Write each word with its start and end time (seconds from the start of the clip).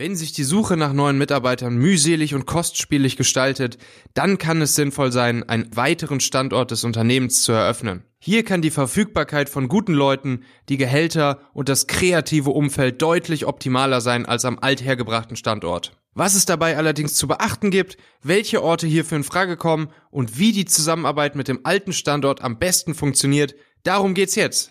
Wenn 0.00 0.14
sich 0.14 0.30
die 0.30 0.44
Suche 0.44 0.76
nach 0.76 0.92
neuen 0.92 1.18
Mitarbeitern 1.18 1.76
mühselig 1.76 2.32
und 2.32 2.46
kostspielig 2.46 3.16
gestaltet, 3.16 3.78
dann 4.14 4.38
kann 4.38 4.62
es 4.62 4.76
sinnvoll 4.76 5.10
sein, 5.10 5.42
einen 5.48 5.74
weiteren 5.74 6.20
Standort 6.20 6.70
des 6.70 6.84
Unternehmens 6.84 7.42
zu 7.42 7.50
eröffnen. 7.50 8.04
Hier 8.20 8.44
kann 8.44 8.62
die 8.62 8.70
Verfügbarkeit 8.70 9.48
von 9.48 9.66
guten 9.66 9.94
Leuten, 9.94 10.44
die 10.68 10.76
Gehälter 10.76 11.40
und 11.52 11.68
das 11.68 11.88
kreative 11.88 12.50
Umfeld 12.50 13.02
deutlich 13.02 13.44
optimaler 13.44 14.00
sein 14.00 14.24
als 14.24 14.44
am 14.44 14.60
althergebrachten 14.60 15.34
Standort. 15.34 15.96
Was 16.14 16.36
es 16.36 16.46
dabei 16.46 16.76
allerdings 16.76 17.14
zu 17.14 17.26
beachten 17.26 17.72
gibt, 17.72 17.96
welche 18.22 18.62
Orte 18.62 18.86
hierfür 18.86 19.18
in 19.18 19.24
Frage 19.24 19.56
kommen 19.56 19.88
und 20.12 20.38
wie 20.38 20.52
die 20.52 20.64
Zusammenarbeit 20.64 21.34
mit 21.34 21.48
dem 21.48 21.58
alten 21.64 21.92
Standort 21.92 22.40
am 22.40 22.60
besten 22.60 22.94
funktioniert, 22.94 23.56
darum 23.82 24.14
geht's 24.14 24.36
jetzt. 24.36 24.70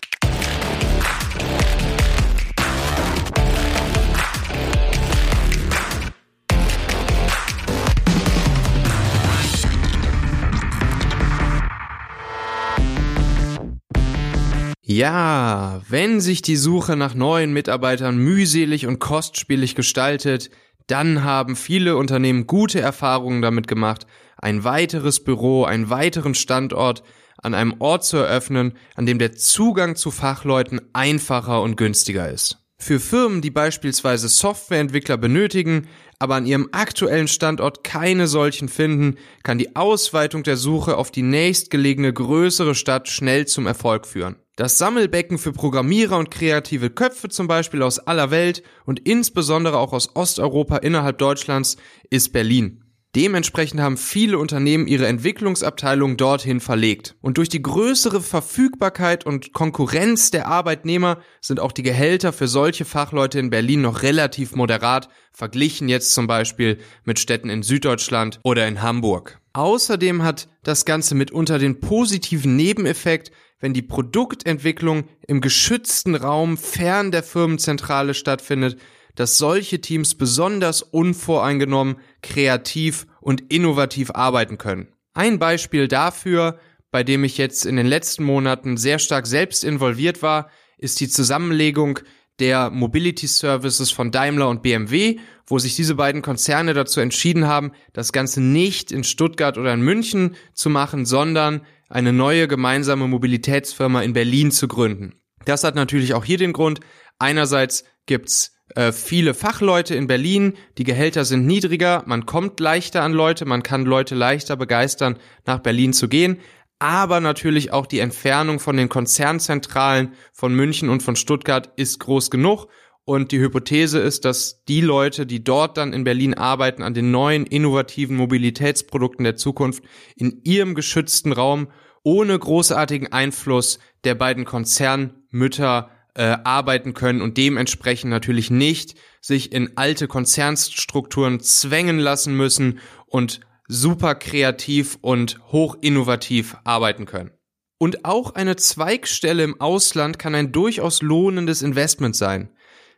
Ja, 14.98 15.80
wenn 15.88 16.20
sich 16.20 16.42
die 16.42 16.56
Suche 16.56 16.96
nach 16.96 17.14
neuen 17.14 17.52
Mitarbeitern 17.52 18.18
mühselig 18.18 18.88
und 18.88 18.98
kostspielig 18.98 19.76
gestaltet, 19.76 20.50
dann 20.88 21.22
haben 21.22 21.54
viele 21.54 21.96
Unternehmen 21.96 22.48
gute 22.48 22.80
Erfahrungen 22.80 23.40
damit 23.40 23.68
gemacht, 23.68 24.08
ein 24.38 24.64
weiteres 24.64 25.22
Büro, 25.22 25.62
einen 25.62 25.88
weiteren 25.88 26.34
Standort 26.34 27.04
an 27.40 27.54
einem 27.54 27.76
Ort 27.78 28.06
zu 28.06 28.16
eröffnen, 28.16 28.72
an 28.96 29.06
dem 29.06 29.20
der 29.20 29.36
Zugang 29.36 29.94
zu 29.94 30.10
Fachleuten 30.10 30.80
einfacher 30.94 31.62
und 31.62 31.76
günstiger 31.76 32.28
ist. 32.28 32.58
Für 32.76 32.98
Firmen, 32.98 33.40
die 33.40 33.52
beispielsweise 33.52 34.26
Softwareentwickler 34.26 35.16
benötigen, 35.16 35.86
aber 36.18 36.34
an 36.34 36.44
ihrem 36.44 36.70
aktuellen 36.72 37.28
Standort 37.28 37.84
keine 37.84 38.26
solchen 38.26 38.68
finden, 38.68 39.14
kann 39.44 39.58
die 39.58 39.76
Ausweitung 39.76 40.42
der 40.42 40.56
Suche 40.56 40.96
auf 40.96 41.12
die 41.12 41.22
nächstgelegene 41.22 42.12
größere 42.12 42.74
Stadt 42.74 43.08
schnell 43.08 43.46
zum 43.46 43.68
Erfolg 43.68 44.04
führen. 44.04 44.34
Das 44.58 44.76
Sammelbecken 44.76 45.38
für 45.38 45.52
Programmierer 45.52 46.18
und 46.18 46.32
kreative 46.32 46.90
Köpfe 46.90 47.28
zum 47.28 47.46
Beispiel 47.46 47.80
aus 47.80 48.00
aller 48.00 48.32
Welt 48.32 48.64
und 48.86 48.98
insbesondere 48.98 49.78
auch 49.78 49.92
aus 49.92 50.16
Osteuropa 50.16 50.78
innerhalb 50.78 51.16
Deutschlands 51.18 51.76
ist 52.10 52.32
Berlin. 52.32 52.82
Dementsprechend 53.14 53.80
haben 53.80 53.96
viele 53.96 54.36
Unternehmen 54.36 54.88
ihre 54.88 55.06
Entwicklungsabteilung 55.06 56.16
dorthin 56.16 56.58
verlegt. 56.58 57.14
Und 57.20 57.38
durch 57.38 57.48
die 57.48 57.62
größere 57.62 58.20
Verfügbarkeit 58.20 59.24
und 59.24 59.52
Konkurrenz 59.52 60.32
der 60.32 60.48
Arbeitnehmer 60.48 61.20
sind 61.40 61.60
auch 61.60 61.70
die 61.70 61.84
Gehälter 61.84 62.32
für 62.32 62.48
solche 62.48 62.84
Fachleute 62.84 63.38
in 63.38 63.50
Berlin 63.50 63.82
noch 63.82 64.02
relativ 64.02 64.56
moderat, 64.56 65.08
verglichen 65.32 65.88
jetzt 65.88 66.14
zum 66.14 66.26
Beispiel 66.26 66.78
mit 67.04 67.20
Städten 67.20 67.48
in 67.48 67.62
Süddeutschland 67.62 68.40
oder 68.42 68.66
in 68.66 68.82
Hamburg. 68.82 69.38
Außerdem 69.58 70.22
hat 70.22 70.48
das 70.62 70.84
Ganze 70.84 71.16
mitunter 71.16 71.58
den 71.58 71.80
positiven 71.80 72.54
Nebeneffekt, 72.54 73.32
wenn 73.58 73.74
die 73.74 73.82
Produktentwicklung 73.82 75.08
im 75.26 75.40
geschützten 75.40 76.14
Raum 76.14 76.56
fern 76.56 77.10
der 77.10 77.24
Firmenzentrale 77.24 78.14
stattfindet, 78.14 78.78
dass 79.16 79.36
solche 79.36 79.80
Teams 79.80 80.14
besonders 80.14 80.82
unvoreingenommen, 80.82 81.96
kreativ 82.22 83.08
und 83.20 83.52
innovativ 83.52 84.12
arbeiten 84.12 84.58
können. 84.58 84.92
Ein 85.12 85.40
Beispiel 85.40 85.88
dafür, 85.88 86.60
bei 86.92 87.02
dem 87.02 87.24
ich 87.24 87.36
jetzt 87.36 87.66
in 87.66 87.74
den 87.74 87.88
letzten 87.88 88.22
Monaten 88.22 88.76
sehr 88.76 89.00
stark 89.00 89.26
selbst 89.26 89.64
involviert 89.64 90.22
war, 90.22 90.50
ist 90.76 91.00
die 91.00 91.08
Zusammenlegung 91.08 91.98
der 92.40 92.70
Mobility 92.70 93.26
Services 93.26 93.90
von 93.90 94.10
Daimler 94.10 94.48
und 94.48 94.62
BMW, 94.62 95.18
wo 95.46 95.58
sich 95.58 95.76
diese 95.76 95.94
beiden 95.94 96.22
Konzerne 96.22 96.74
dazu 96.74 97.00
entschieden 97.00 97.46
haben, 97.46 97.72
das 97.92 98.12
Ganze 98.12 98.40
nicht 98.40 98.92
in 98.92 99.04
Stuttgart 99.04 99.58
oder 99.58 99.72
in 99.72 99.80
München 99.80 100.36
zu 100.54 100.70
machen, 100.70 101.06
sondern 101.06 101.62
eine 101.88 102.12
neue 102.12 102.48
gemeinsame 102.48 103.08
Mobilitätsfirma 103.08 104.02
in 104.02 104.12
Berlin 104.12 104.50
zu 104.50 104.68
gründen. 104.68 105.14
Das 105.44 105.64
hat 105.64 105.74
natürlich 105.74 106.14
auch 106.14 106.24
hier 106.24 106.38
den 106.38 106.52
Grund. 106.52 106.80
Einerseits 107.18 107.84
gibt's 108.06 108.58
äh, 108.74 108.92
viele 108.92 109.32
Fachleute 109.32 109.94
in 109.94 110.06
Berlin, 110.06 110.54
die 110.76 110.84
Gehälter 110.84 111.24
sind 111.24 111.46
niedriger, 111.46 112.02
man 112.06 112.26
kommt 112.26 112.60
leichter 112.60 113.02
an 113.02 113.12
Leute, 113.12 113.46
man 113.46 113.62
kann 113.62 113.84
Leute 113.84 114.14
leichter 114.14 114.56
begeistern, 114.56 115.18
nach 115.46 115.60
Berlin 115.60 115.94
zu 115.94 116.08
gehen, 116.08 116.38
aber 116.78 117.20
natürlich 117.20 117.72
auch 117.72 117.86
die 117.86 117.98
Entfernung 117.98 118.60
von 118.60 118.76
den 118.76 118.88
Konzernzentralen 118.88 120.12
von 120.32 120.54
München 120.54 120.88
und 120.88 121.02
von 121.02 121.16
Stuttgart 121.16 121.72
ist 121.76 121.98
groß 121.98 122.30
genug. 122.30 122.68
Und 123.04 123.32
die 123.32 123.40
Hypothese 123.40 124.00
ist, 124.00 124.26
dass 124.26 124.64
die 124.66 124.82
Leute, 124.82 125.24
die 125.24 125.42
dort 125.42 125.78
dann 125.78 125.94
in 125.94 126.04
Berlin 126.04 126.34
arbeiten, 126.34 126.82
an 126.82 126.92
den 126.92 127.10
neuen 127.10 127.46
innovativen 127.46 128.16
Mobilitätsprodukten 128.16 129.24
der 129.24 129.34
Zukunft 129.34 129.82
in 130.14 130.42
ihrem 130.44 130.74
geschützten 130.74 131.32
Raum 131.32 131.68
ohne 132.02 132.38
großartigen 132.38 133.10
Einfluss 133.10 133.78
der 134.04 134.14
beiden 134.14 134.44
Konzernmütter 134.44 135.90
äh, 136.14 136.36
arbeiten 136.44 136.94
können 136.94 137.22
und 137.22 137.38
dementsprechend 137.38 138.10
natürlich 138.10 138.50
nicht 138.50 138.94
sich 139.20 139.52
in 139.52 139.76
alte 139.76 140.06
Konzernstrukturen 140.06 141.40
zwängen 141.40 141.98
lassen 141.98 142.36
müssen 142.36 142.80
und 143.06 143.40
super 143.68 144.14
kreativ 144.14 144.98
und 145.02 145.38
hoch 145.52 145.76
innovativ 145.80 146.56
arbeiten 146.64 147.06
können. 147.06 147.30
Und 147.78 148.04
auch 148.04 148.34
eine 148.34 148.56
Zweigstelle 148.56 149.44
im 149.44 149.60
Ausland 149.60 150.18
kann 150.18 150.34
ein 150.34 150.50
durchaus 150.50 151.00
lohnendes 151.00 151.62
Investment 151.62 152.16
sein. 152.16 152.50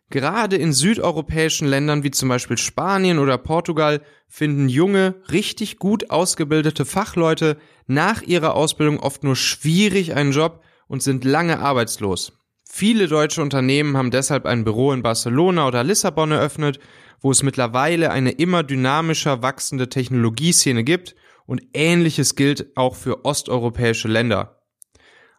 Gerade 0.09 0.57
in 0.57 0.73
südeuropäischen 0.73 1.69
Ländern 1.69 2.03
wie 2.03 2.11
zum 2.11 2.29
Beispiel 2.29 2.57
Spanien 2.57 3.19
oder 3.19 3.39
Portugal 3.39 4.01
finden 4.27 4.69
junge, 4.69 5.17
richtig 5.31 5.77
gut 5.77 6.11
ausgebildete 6.11 6.85
Fachleute 6.85 7.59
nach 7.87 8.23
ihrer 8.23 8.55
Ausbildung 8.55 8.99
oft 8.99 9.23
nur 9.23 9.37
schwierig 9.37 10.15
einen 10.15 10.33
Job 10.33 10.65
und 10.89 11.03
sind 11.03 11.25
lange 11.25 11.61
arbeitslos. 11.61 12.33
Viele 12.65 13.09
deutsche 13.09 13.43
Unternehmen 13.43 13.97
haben 13.97 14.11
deshalb 14.11 14.47
ein 14.47 14.65
Büro 14.65 14.93
in 14.93 15.03
Barcelona 15.03 15.67
oder 15.67 15.85
Lissabon 15.85 16.31
eröffnet, 16.33 16.81
wo 17.21 17.31
es 17.31 17.43
mittlerweile 17.43 18.11
eine 18.11 18.31
immer 18.33 18.63
dynamischer 18.63 19.43
wachsende 19.43 19.89
Technologieszene 19.89 20.85
gibt 20.85 21.15
und 21.47 21.63
ähnliches 21.75 22.37
gilt 22.37 22.77
auch 22.77 22.95
für 22.95 23.25
osteuropäische 23.25 24.09
Länder. 24.09 24.61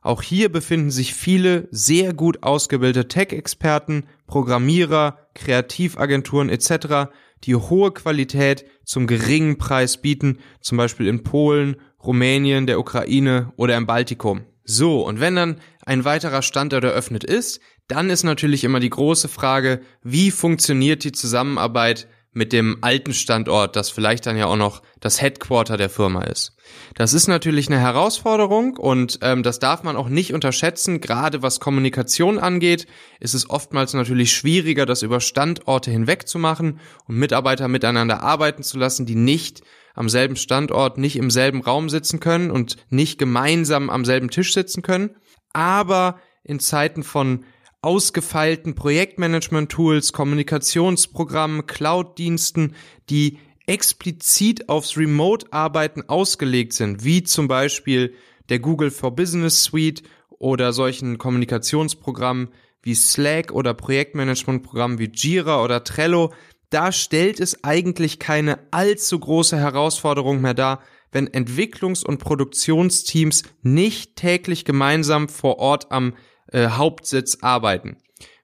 Auch 0.01 0.23
hier 0.23 0.51
befinden 0.51 0.89
sich 0.89 1.13
viele 1.13 1.67
sehr 1.71 2.13
gut 2.13 2.41
ausgebildete 2.41 3.07
Tech-Experten, 3.07 4.07
Programmierer, 4.25 5.19
Kreativagenturen 5.35 6.49
etc., 6.49 7.11
die 7.43 7.55
hohe 7.55 7.91
Qualität 7.91 8.65
zum 8.83 9.07
geringen 9.07 9.57
Preis 9.57 10.01
bieten, 10.01 10.39
zum 10.59 10.77
Beispiel 10.77 11.07
in 11.07 11.23
Polen, 11.23 11.77
Rumänien, 12.03 12.65
der 12.65 12.79
Ukraine 12.79 13.53
oder 13.57 13.77
im 13.77 13.85
Baltikum. 13.85 14.41
So, 14.63 15.05
und 15.05 15.19
wenn 15.19 15.35
dann 15.35 15.61
ein 15.85 16.05
weiterer 16.05 16.41
Standort 16.41 16.83
eröffnet 16.83 17.23
ist, 17.23 17.59
dann 17.87 18.09
ist 18.09 18.23
natürlich 18.23 18.63
immer 18.63 18.79
die 18.79 18.89
große 18.89 19.27
Frage, 19.27 19.81
wie 20.03 20.31
funktioniert 20.31 21.03
die 21.03 21.11
Zusammenarbeit 21.11 22.07
mit 22.33 22.53
dem 22.53 22.77
alten 22.81 23.13
Standort, 23.13 23.75
das 23.75 23.89
vielleicht 23.89 24.25
dann 24.25 24.37
ja 24.37 24.45
auch 24.45 24.55
noch 24.55 24.81
das 25.01 25.21
Headquarter 25.21 25.75
der 25.75 25.89
Firma 25.89 26.23
ist. 26.23 26.55
Das 26.95 27.13
ist 27.13 27.27
natürlich 27.27 27.67
eine 27.67 27.79
Herausforderung 27.79 28.77
und 28.77 29.19
ähm, 29.21 29.43
das 29.43 29.59
darf 29.59 29.83
man 29.83 29.97
auch 29.97 30.07
nicht 30.07 30.33
unterschätzen. 30.33 31.01
Gerade 31.01 31.41
was 31.41 31.59
Kommunikation 31.59 32.39
angeht, 32.39 32.87
ist 33.19 33.33
es 33.33 33.49
oftmals 33.49 33.93
natürlich 33.93 34.31
schwieriger, 34.33 34.85
das 34.85 35.01
über 35.01 35.19
Standorte 35.19 35.91
hinweg 35.91 36.27
zu 36.27 36.39
machen 36.39 36.79
und 37.05 37.17
Mitarbeiter 37.17 37.67
miteinander 37.67 38.23
arbeiten 38.23 38.63
zu 38.63 38.77
lassen, 38.77 39.05
die 39.05 39.15
nicht 39.15 39.61
am 39.93 40.07
selben 40.07 40.37
Standort, 40.37 40.97
nicht 40.97 41.17
im 41.17 41.31
selben 41.31 41.61
Raum 41.61 41.89
sitzen 41.89 42.21
können 42.21 42.49
und 42.49 42.77
nicht 42.89 43.19
gemeinsam 43.19 43.89
am 43.89 44.05
selben 44.05 44.29
Tisch 44.29 44.53
sitzen 44.53 44.83
können. 44.83 45.15
Aber 45.51 46.19
in 46.43 46.61
Zeiten 46.61 47.03
von 47.03 47.43
ausgefeilten 47.81 48.75
Projektmanagement-Tools, 48.75 50.13
Kommunikationsprogrammen, 50.13 51.65
Cloud-Diensten, 51.65 52.75
die 53.09 53.39
explizit 53.65 54.69
aufs 54.69 54.97
Remote-Arbeiten 54.97 56.03
ausgelegt 56.07 56.73
sind, 56.73 57.03
wie 57.03 57.23
zum 57.23 57.47
Beispiel 57.47 58.13
der 58.49 58.59
Google 58.59 58.91
for 58.91 59.15
Business 59.15 59.63
Suite 59.63 60.03
oder 60.29 60.73
solchen 60.73 61.17
Kommunikationsprogrammen 61.17 62.49
wie 62.83 62.95
Slack 62.95 63.51
oder 63.51 63.73
Projektmanagementprogrammen 63.73 64.99
wie 64.99 65.11
Jira 65.13 65.63
oder 65.63 65.83
Trello, 65.83 66.33
da 66.69 66.91
stellt 66.91 67.39
es 67.39 67.63
eigentlich 67.63 68.17
keine 68.17 68.59
allzu 68.71 69.19
große 69.19 69.57
Herausforderung 69.57 70.41
mehr 70.41 70.53
dar, 70.53 70.81
wenn 71.11 71.27
Entwicklungs- 71.27 72.05
und 72.05 72.19
Produktionsteams 72.19 73.43
nicht 73.61 74.15
täglich 74.15 74.65
gemeinsam 74.65 75.29
vor 75.29 75.59
Ort 75.59 75.91
am 75.91 76.13
äh, 76.51 76.67
Hauptsitz 76.69 77.39
arbeiten. 77.41 77.97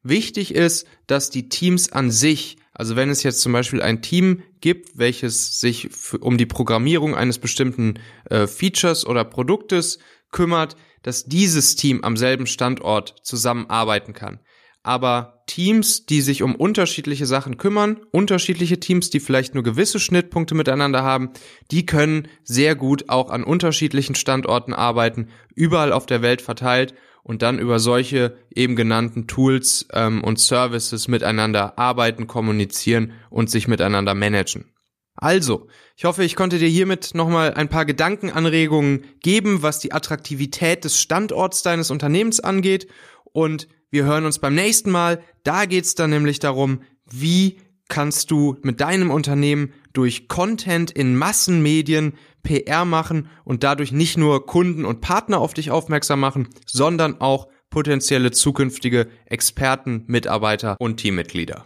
Wichtig 0.03 0.55
ist, 0.55 0.87
dass 1.05 1.29
die 1.29 1.49
Teams 1.49 1.91
an 1.91 2.11
sich, 2.11 2.57
also 2.73 2.95
wenn 2.95 3.09
es 3.09 3.23
jetzt 3.23 3.41
zum 3.41 3.51
Beispiel 3.51 3.81
ein 3.81 4.01
Team 4.01 4.43
gibt, 4.61 4.97
welches 4.97 5.59
sich 5.59 5.89
um 6.19 6.37
die 6.37 6.45
Programmierung 6.45 7.15
eines 7.15 7.39
bestimmten 7.39 7.99
äh, 8.29 8.47
Features 8.47 9.05
oder 9.05 9.23
Produktes 9.23 9.99
kümmert, 10.31 10.75
dass 11.03 11.25
dieses 11.25 11.75
Team 11.75 12.03
am 12.03 12.17
selben 12.17 12.47
Standort 12.47 13.15
zusammenarbeiten 13.23 14.13
kann. 14.13 14.39
aber 14.87 15.43
Teams, 15.47 16.05
die 16.05 16.21
sich 16.21 16.43
um 16.43 16.55
unterschiedliche 16.55 17.25
Sachen 17.25 17.57
kümmern, 17.57 17.97
unterschiedliche 18.11 18.79
Teams, 18.79 19.09
die 19.09 19.19
vielleicht 19.19 19.53
nur 19.53 19.63
gewisse 19.63 19.99
Schnittpunkte 19.99 20.55
miteinander 20.55 21.03
haben, 21.03 21.31
die 21.71 21.85
können 21.85 22.29
sehr 22.45 22.73
gut 22.75 23.09
auch 23.09 23.29
an 23.29 23.43
unterschiedlichen 23.43 24.15
Standorten 24.15 24.73
arbeiten, 24.73 25.27
überall 25.55 25.91
auf 25.91 26.05
der 26.05 26.21
Welt 26.21 26.41
verteilt 26.41 26.93
und 27.27 27.41
dann 27.41 27.59
über 27.59 27.79
solche 27.79 28.37
eben 28.55 28.77
genannten 28.77 29.27
Tools 29.27 29.85
ähm, 29.91 30.23
und 30.23 30.39
Services 30.39 31.09
miteinander 31.09 31.77
arbeiten, 31.77 32.25
kommunizieren 32.25 33.11
und 33.29 33.49
sich 33.49 33.67
miteinander 33.67 34.15
managen. 34.15 34.71
Also, 35.13 35.67
ich 35.97 36.05
hoffe, 36.05 36.23
ich 36.23 36.37
konnte 36.37 36.57
dir 36.57 36.69
hiermit 36.69 37.15
nochmal 37.15 37.53
ein 37.53 37.67
paar 37.67 37.85
Gedankenanregungen 37.85 39.03
geben, 39.21 39.61
was 39.61 39.79
die 39.79 39.91
Attraktivität 39.91 40.85
des 40.85 41.01
Standorts 41.01 41.63
deines 41.63 41.91
Unternehmens 41.91 42.39
angeht 42.39 42.87
und 43.25 43.67
wir 43.89 44.05
hören 44.05 44.25
uns 44.25 44.39
beim 44.39 44.55
nächsten 44.55 44.91
Mal. 44.91 45.21
Da 45.43 45.65
geht's 45.65 45.95
dann 45.95 46.11
nämlich 46.11 46.39
darum, 46.39 46.81
wie 47.09 47.57
kannst 47.89 48.31
du 48.31 48.57
mit 48.61 48.79
deinem 48.79 49.11
Unternehmen 49.11 49.73
durch 49.97 50.27
Content 50.27 50.91
in 50.91 51.15
Massenmedien 51.15 52.13
PR 52.43 52.85
machen 52.85 53.29
und 53.43 53.63
dadurch 53.63 53.91
nicht 53.91 54.15
nur 54.15 54.45
Kunden 54.45 54.85
und 54.85 55.01
Partner 55.01 55.39
auf 55.39 55.55
dich 55.55 55.71
aufmerksam 55.71 56.19
machen, 56.19 56.49
sondern 56.67 57.19
auch 57.19 57.47
potenzielle 57.71 58.31
zukünftige 58.31 59.07
Experten, 59.25 60.03
Mitarbeiter 60.05 60.77
und 60.79 60.97
Teammitglieder. 60.97 61.65